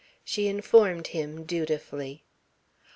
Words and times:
She 0.23 0.47
informed 0.47 1.05
him, 1.09 1.43
dutifully. 1.43 2.23